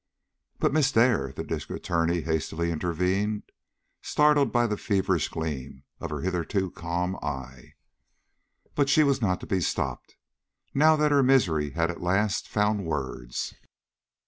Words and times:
"But, 0.57 0.73
Miss 0.73 0.91
Dare" 0.91 1.31
the 1.35 1.43
District 1.43 1.77
Attorney 1.85 2.21
hastily 2.21 2.71
intervened, 2.71 3.43
startled 4.01 4.51
by 4.51 4.65
the 4.65 4.75
feverish 4.75 5.29
gleam 5.29 5.83
of 5.99 6.09
her 6.09 6.21
hitherto 6.21 6.71
calm 6.71 7.15
eye. 7.21 7.75
But 8.73 8.89
she 8.89 9.03
was 9.03 9.21
not 9.21 9.39
to 9.41 9.45
be 9.45 9.61
stopped, 9.61 10.15
now 10.73 10.95
that 10.95 11.11
her 11.11 11.21
misery 11.21 11.69
had 11.73 11.91
at 11.91 12.01
last 12.01 12.47
found 12.49 12.83
words. 12.87 13.53